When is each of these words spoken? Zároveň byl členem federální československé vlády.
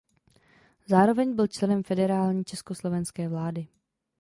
Zároveň 0.87 1.35
byl 1.35 1.47
členem 1.47 1.83
federální 1.83 2.45
československé 2.45 3.29
vlády. 3.29 3.67